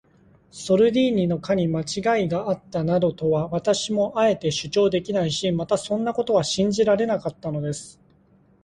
[0.49, 8.01] ソルディーニの課にまちがいがあったなどとは、私もあえて主張できないし、またそんなことは信じられなかったのです。